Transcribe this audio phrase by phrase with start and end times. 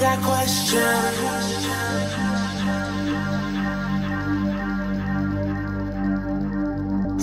[0.00, 0.78] got questions.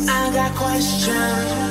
[0.10, 1.65] I got questions.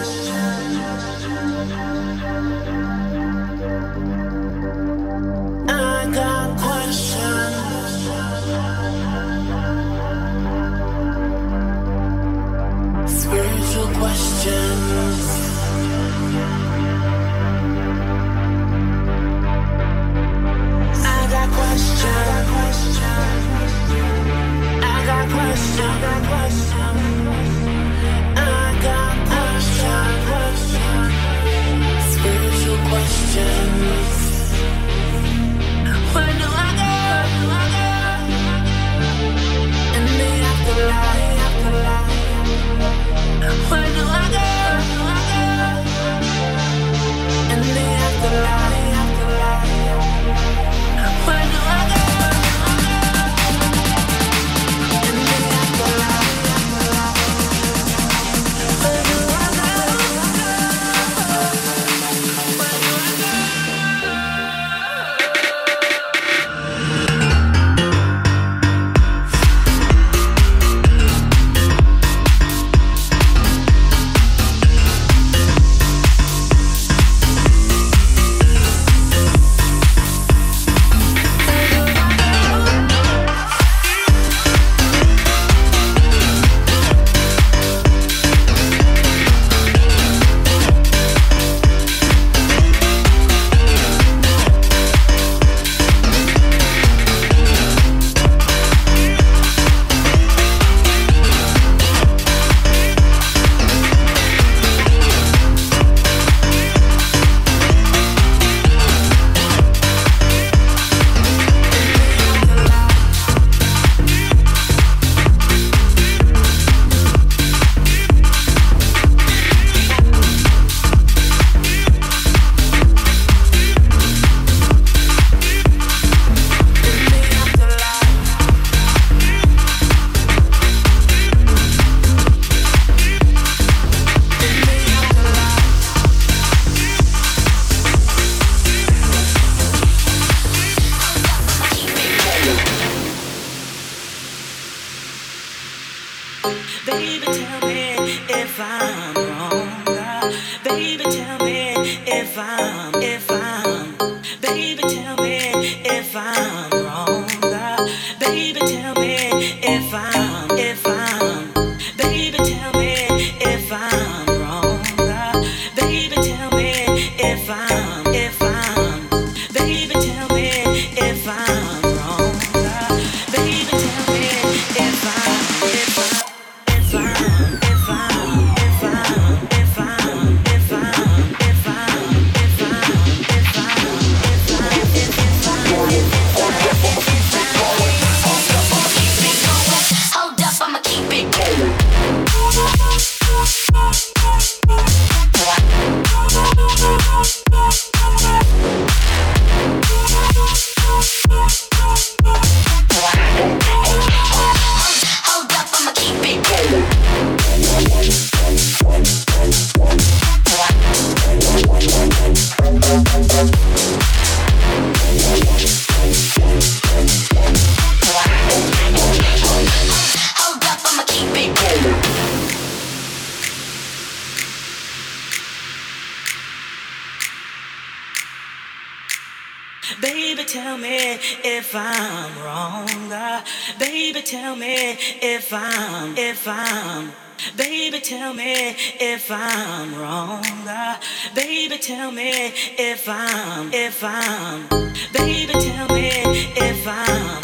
[230.01, 233.13] Baby, tell me if I'm wrong.
[233.13, 233.45] Uh,
[233.79, 237.13] baby, tell me if I'm, if I'm.
[237.57, 240.45] Baby, tell me if I'm wrong.
[240.67, 240.97] Uh,
[241.35, 244.69] baby, tell me if I'm, if I'm.
[245.13, 246.11] Baby, tell me
[246.57, 247.44] if I'm.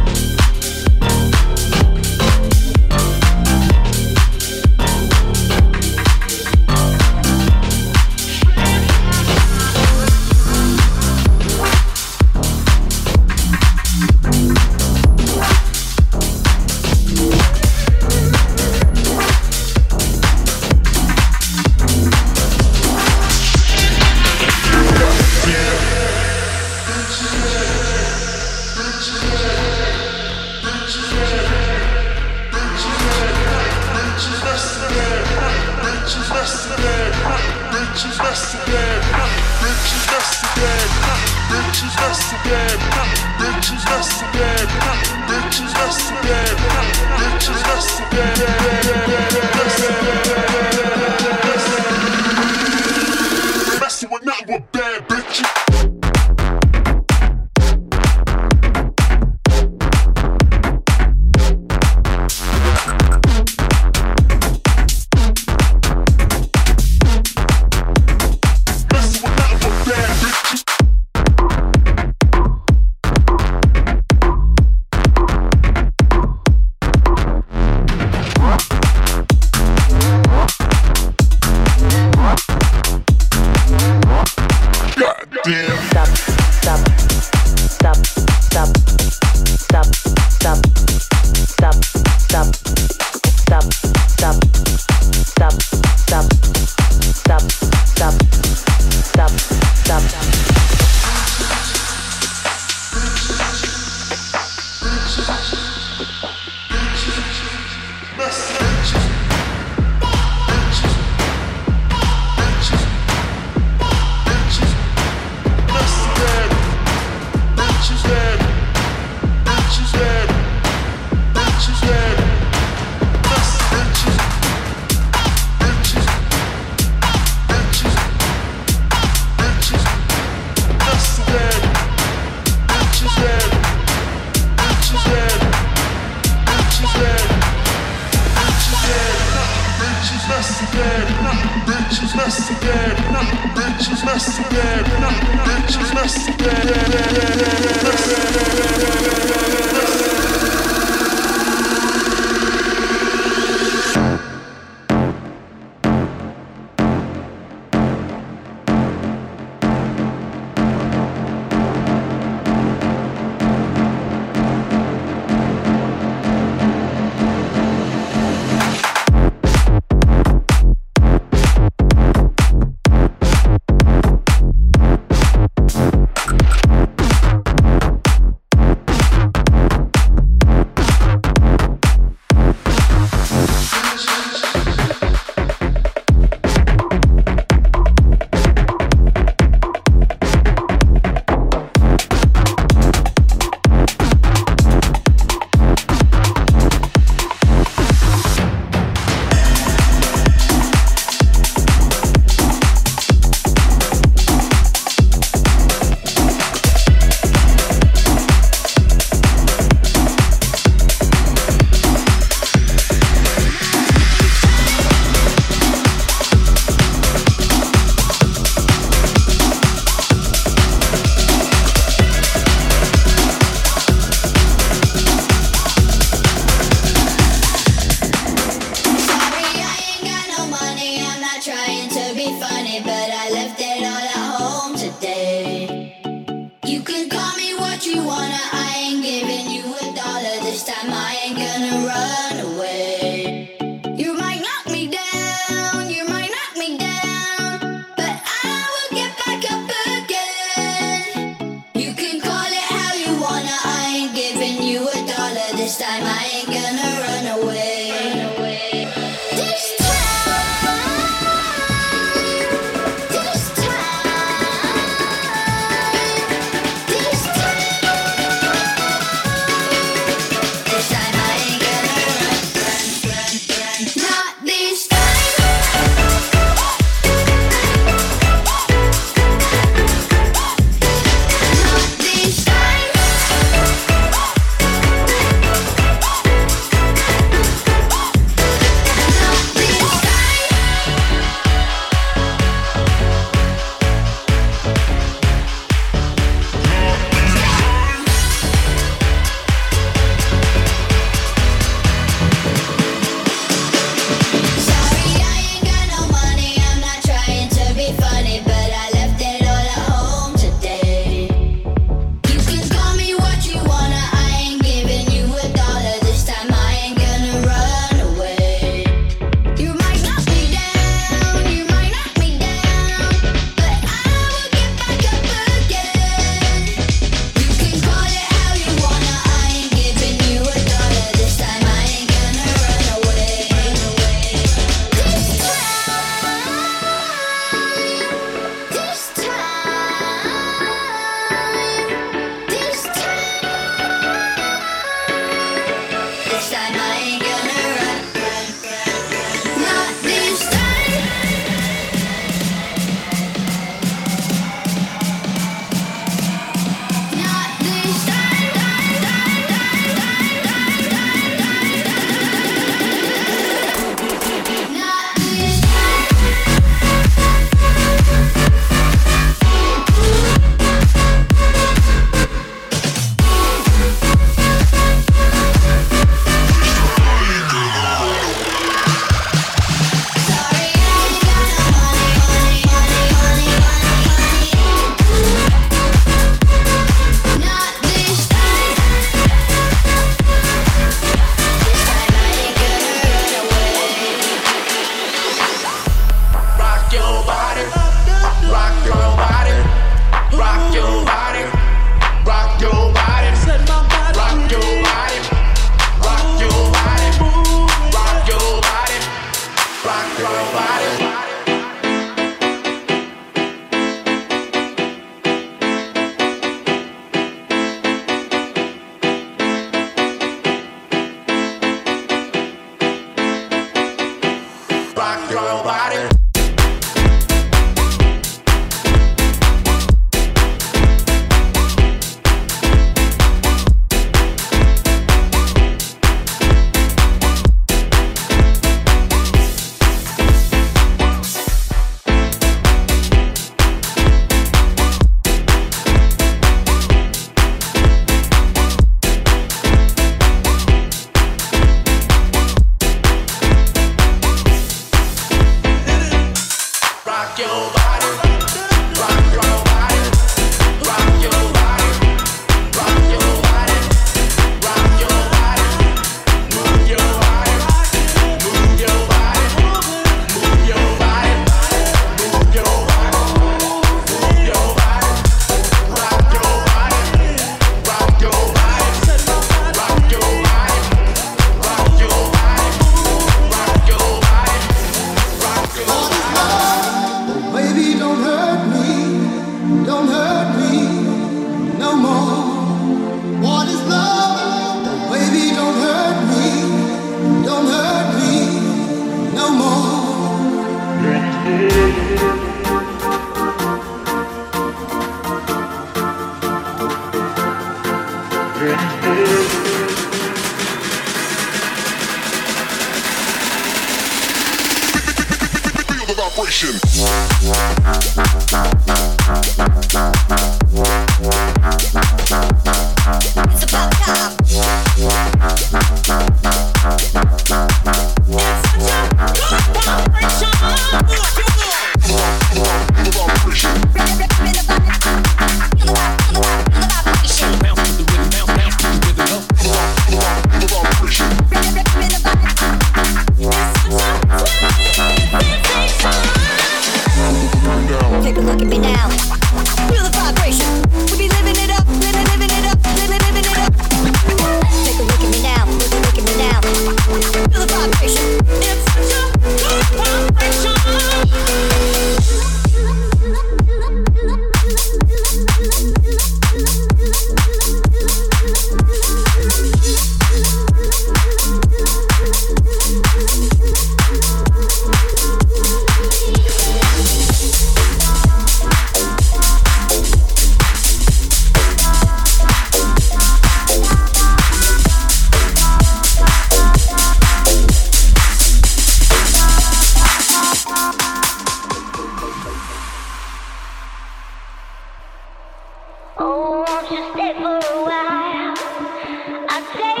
[599.73, 600.00] Let's!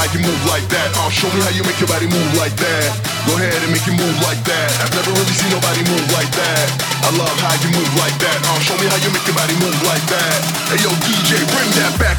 [0.00, 0.88] how you move like that.
[0.96, 2.88] I'll show me how you make your body move like that.
[3.28, 4.68] Go ahead and make you move like that.
[4.80, 6.66] I've never really seen nobody move like that.
[7.04, 8.40] I love how you move like that.
[8.48, 10.40] I'll show me how you make your body move like that.
[10.72, 12.16] Hey yo, DJ, bring that back.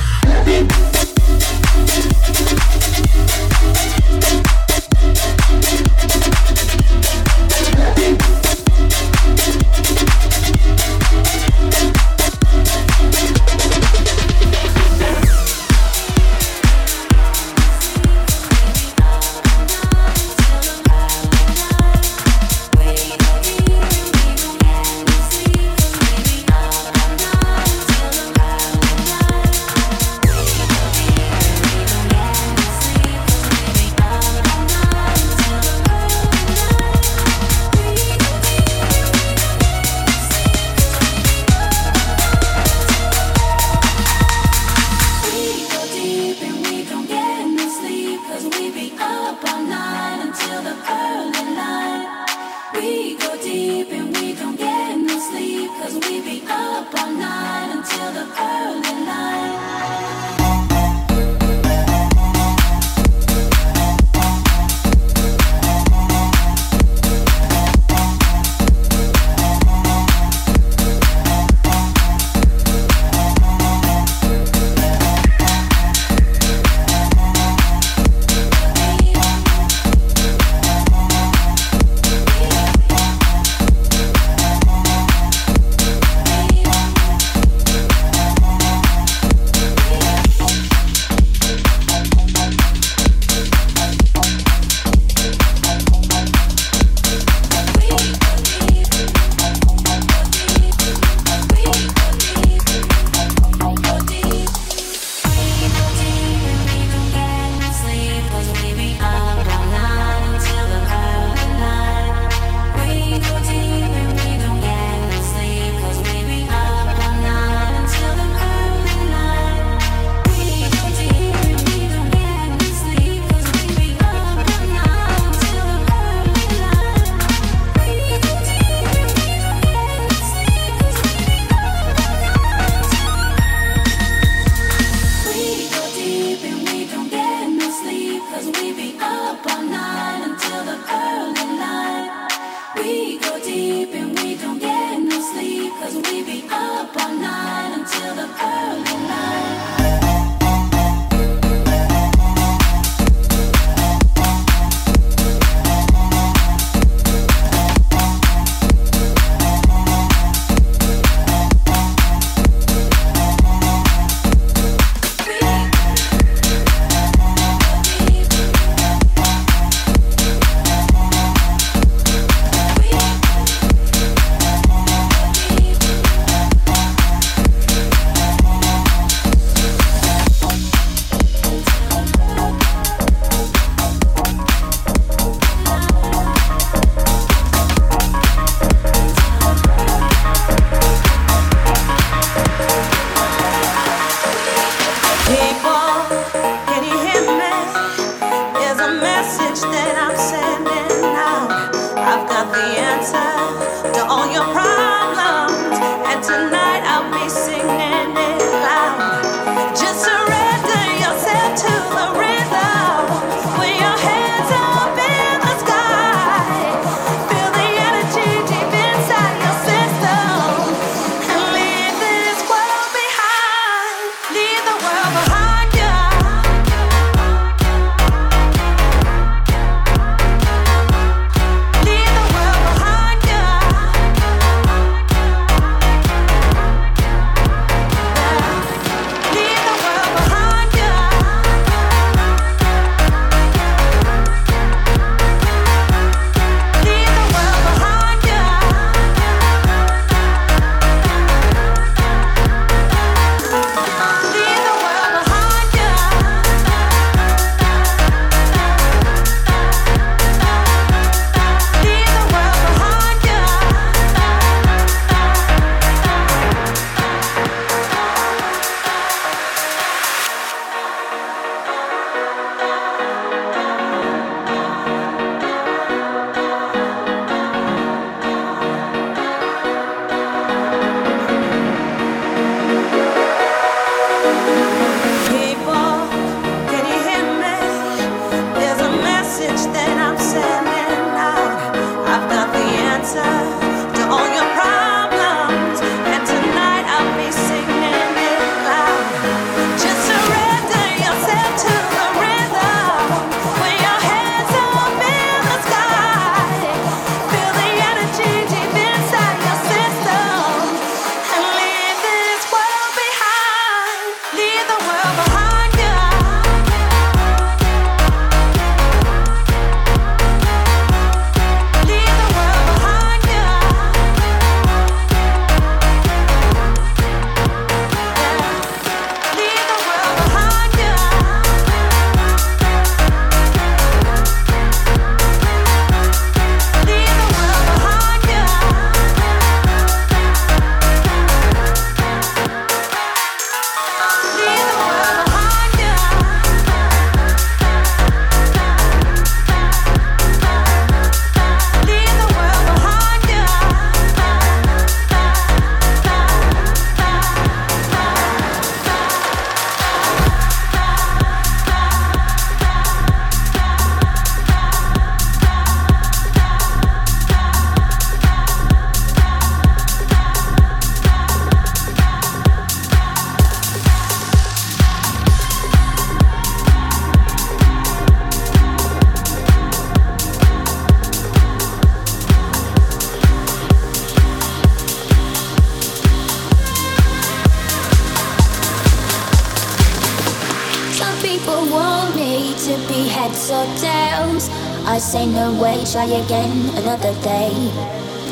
[395.92, 397.52] Try again another day.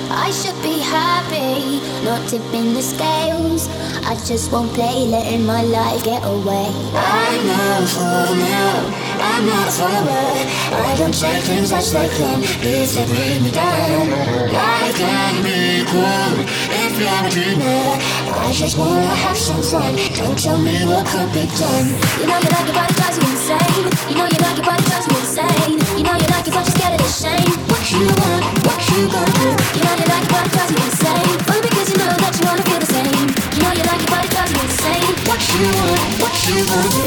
[0.10, 3.68] I should be happy, not tipping the scales.
[4.08, 6.72] I just won't play, letting my life get away.
[6.96, 8.80] I'm not for now,
[9.20, 10.48] I'm not forward.
[10.72, 14.08] I don't say things as they come, if they bring me down.
[14.56, 16.40] Life can be cool
[16.80, 18.00] if you're a dreamer.
[18.40, 19.96] I just wanna have some fun.
[20.16, 21.88] Don't tell me what could be done.
[22.24, 23.84] You know you like your body drives you insane.
[24.08, 26.76] You know you like your body drives you You know you like it, but you're
[26.76, 27.48] scared of the shame.
[27.72, 29.48] What you want, what you gonna do?
[29.72, 31.32] You know you like your body drives you insane.
[31.64, 33.28] Because you know that you wanna feel the same.
[33.56, 35.16] You know you like your body drives you insane.
[35.32, 37.06] What you want, what you gonna do?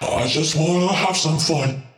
[0.00, 1.89] I just wanna have some fun.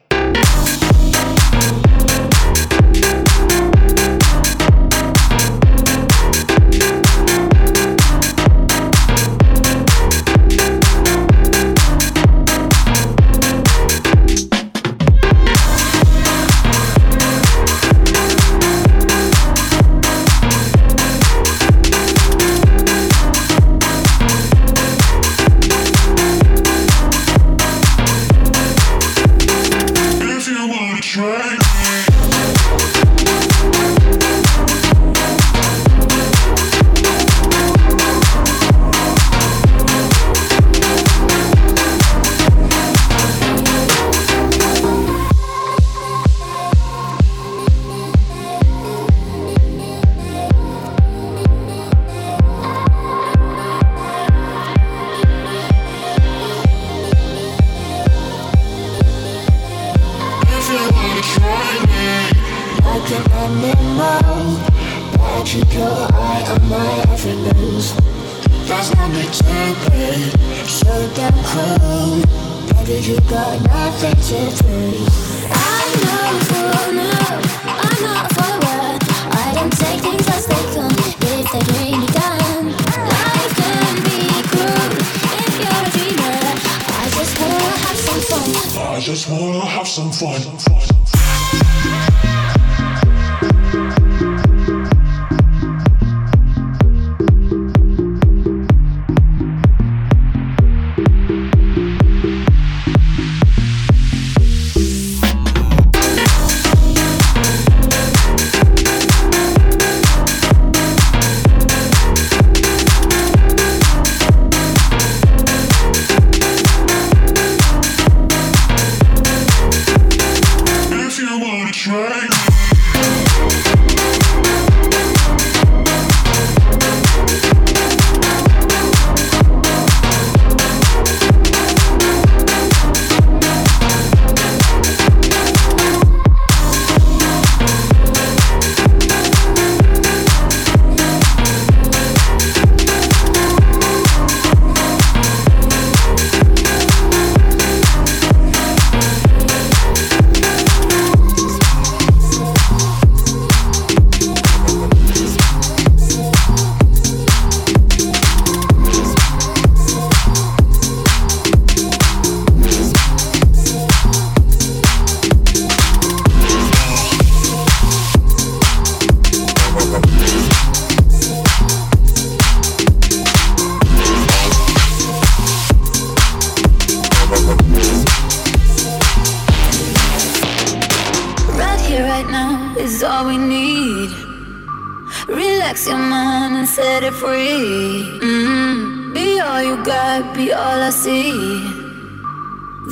[186.82, 188.02] set it free.
[188.26, 189.12] Mm-hmm.
[189.14, 191.30] Be all you got, be all I see.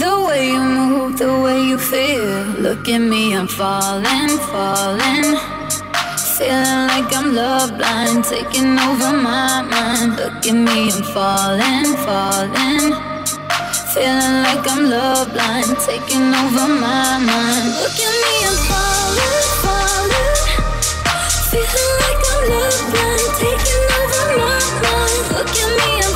[0.02, 2.38] The way you move, the way you feel.
[2.66, 5.28] Look at me, I'm falling, falling.
[6.36, 10.10] Feeling like I'm love blind, taking over my mind.
[10.22, 12.86] Look at me, I'm falling, falling.
[13.92, 17.66] Feeling like I'm love blind, taking over my mind.
[17.82, 20.36] Look at me, I'm falling, falling.
[21.50, 23.09] Feeling like I'm love blind.
[25.28, 26.09] Look at me.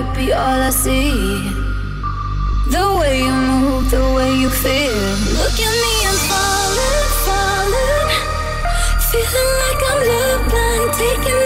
[0.00, 1.10] might be all I see.
[2.70, 4.98] The way you move, the way you feel.
[5.40, 8.08] Look at me, I'm falling, falling.
[9.10, 11.40] Feeling like I'm love blind, taking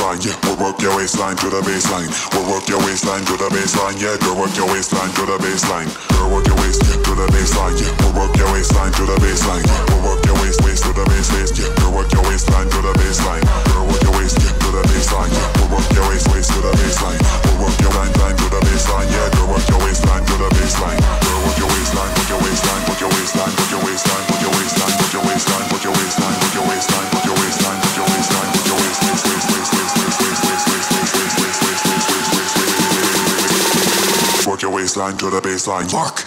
[0.00, 0.24] baseline.
[0.24, 2.08] Yeah, we'll work your waistline to the baseline.
[2.32, 4.00] We'll work your waistline to the baseline.
[4.00, 5.88] Yeah, girl, work your waistline to the baseline.
[6.16, 7.76] Girl, work your waist yeah, to the baseline.
[7.76, 9.64] Yeah, we'll work your waistline to the baseline.
[9.88, 11.52] We'll work your waist waist to the base base.
[11.58, 13.44] Yeah, girl, work your waistline to the baseline.
[13.68, 15.30] Girl, work your waist yeah, to the baseline.
[15.32, 17.20] Yeah, we'll work your waist waist to the baseline.
[17.44, 19.08] We'll work your line line to the baseline.
[19.10, 20.96] Yeah, girl, work your waistline to the baseline.
[20.96, 21.00] Waistline,
[21.44, 24.29] work your waistline, work your waistline, work your waistline, work your waistline,
[35.00, 35.90] baseline to the baseline.
[35.90, 36.26] Fuck.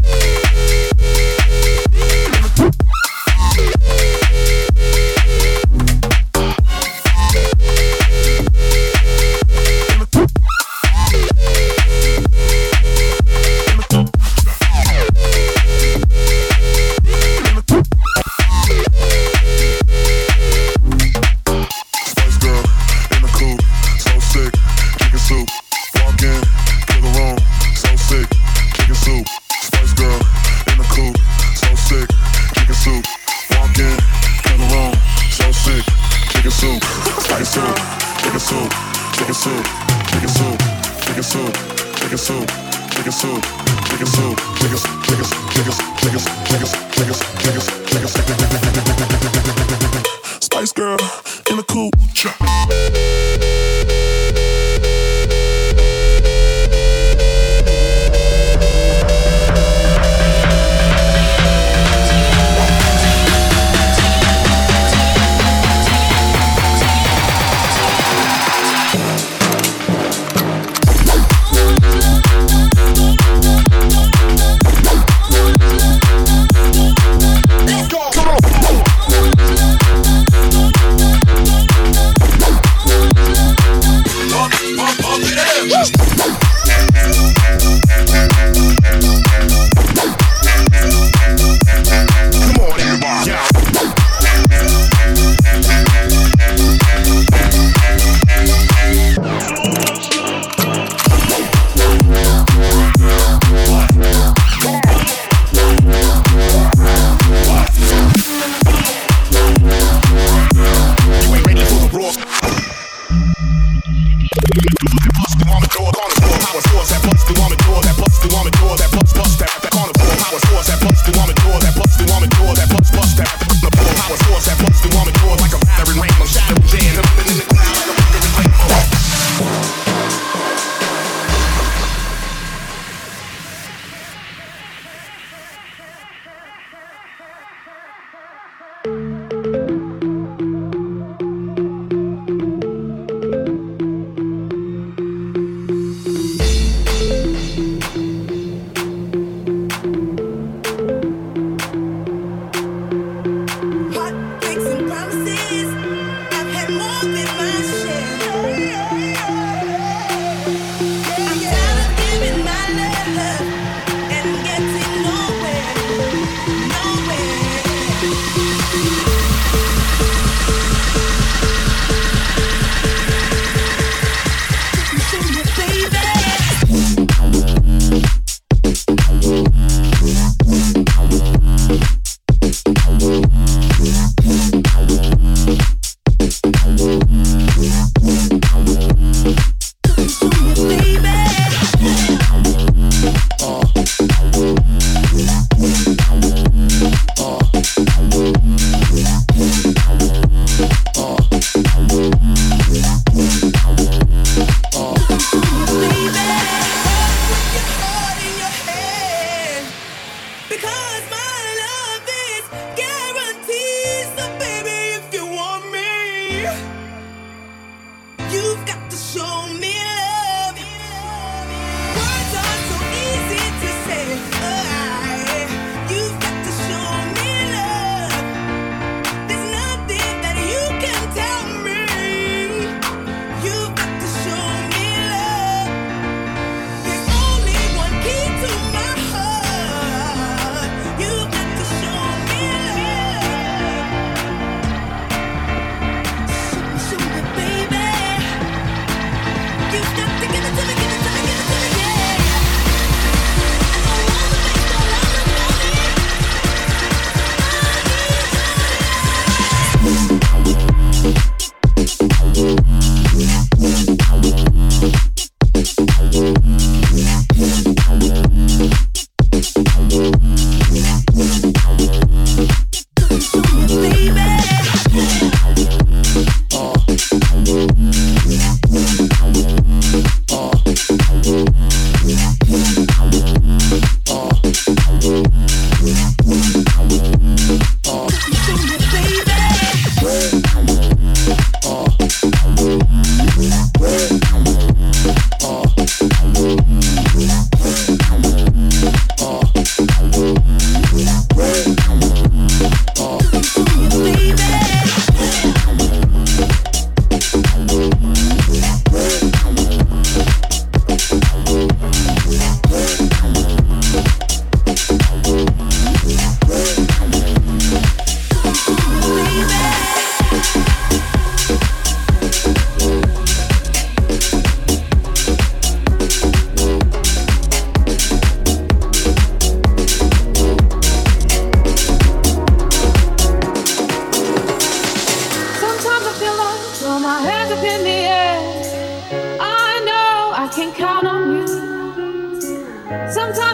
[50.39, 50.97] Spice Girl
[51.51, 51.93] in the coupe.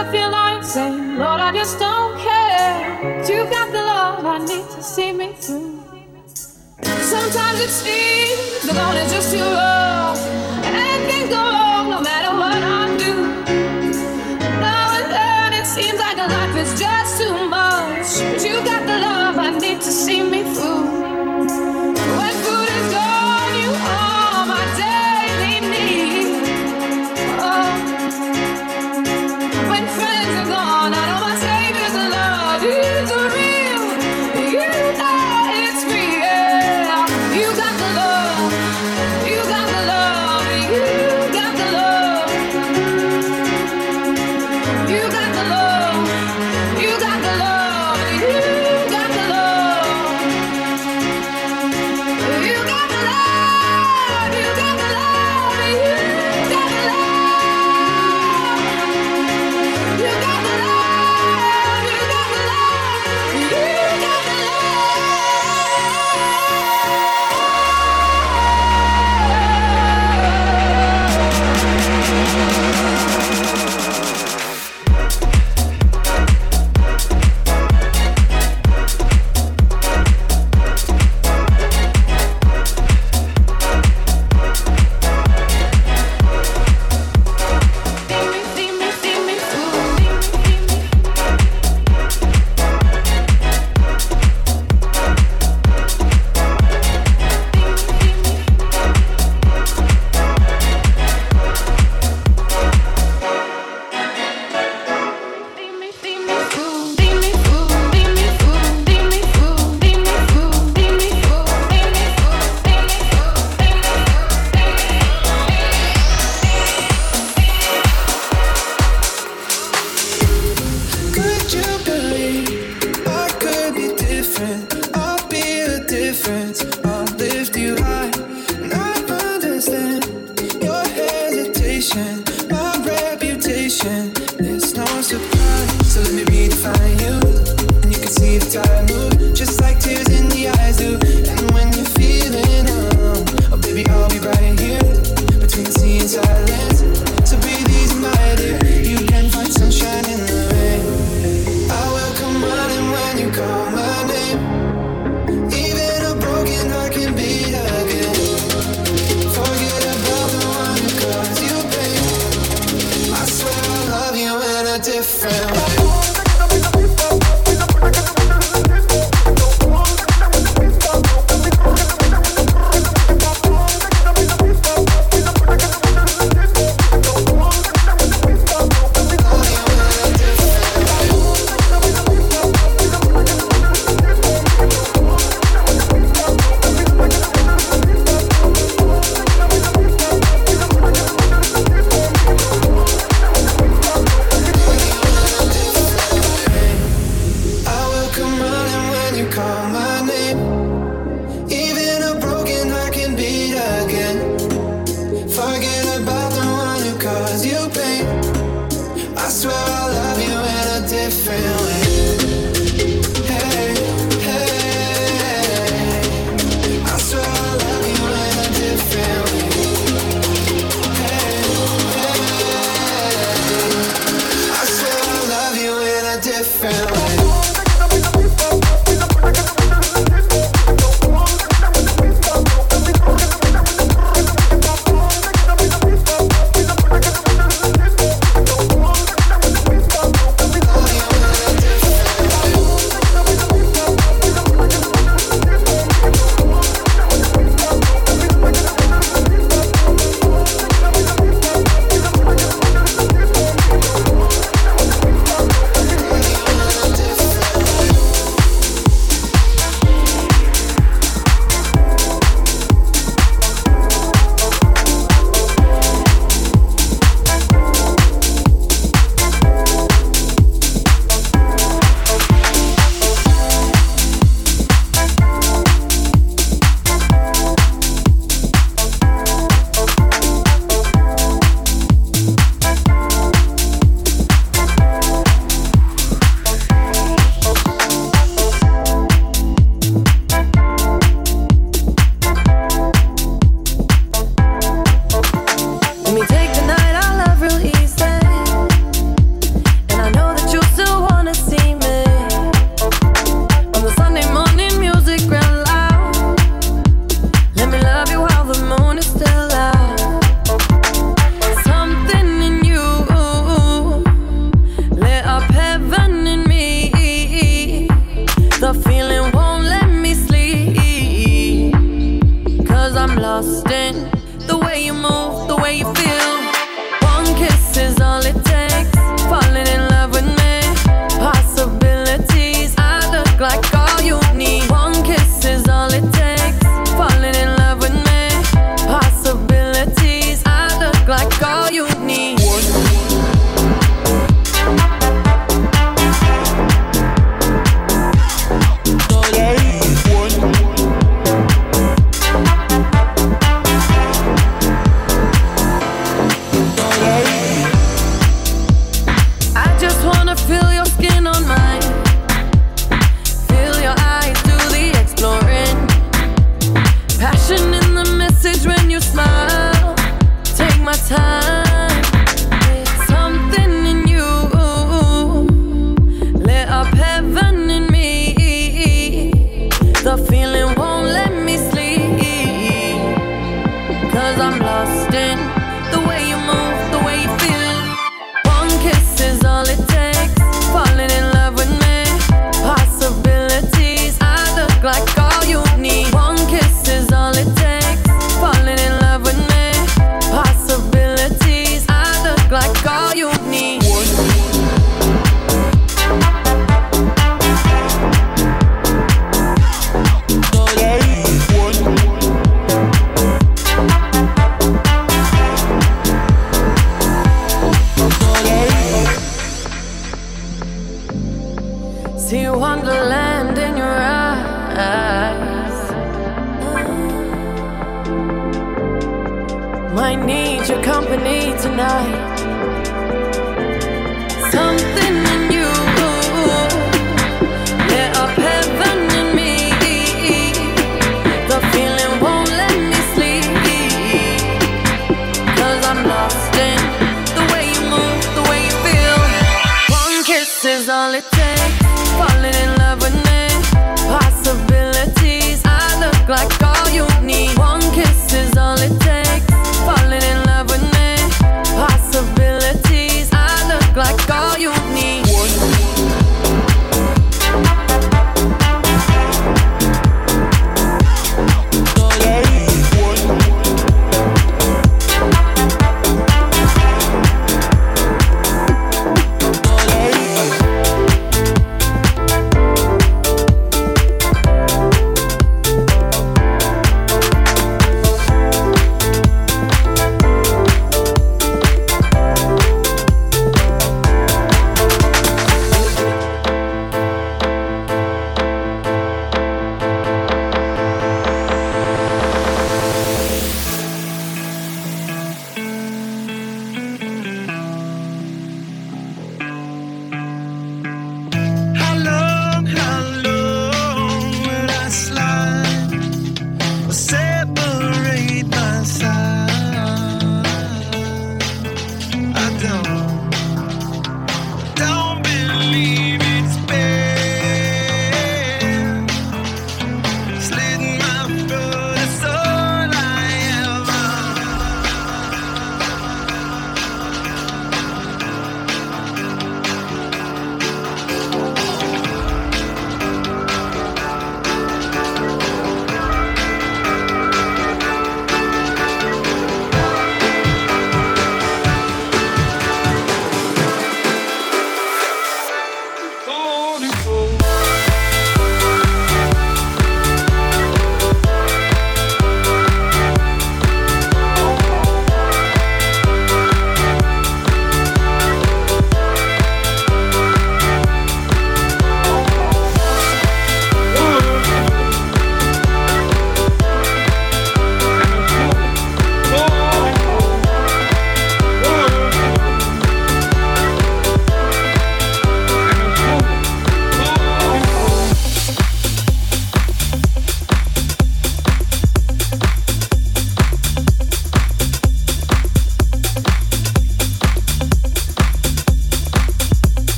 [0.00, 3.20] I feel I'm saying, Lord, I just don't care.
[3.28, 5.76] You got the love I need to see me through.
[7.12, 10.16] Sometimes it seems the going is just too long,
[10.64, 13.14] and things go wrong no matter what I do.
[14.64, 17.09] Now and then it seems like life is just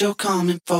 [0.00, 0.79] you're coming for.